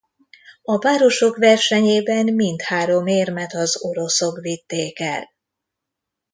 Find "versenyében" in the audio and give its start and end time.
1.37-2.25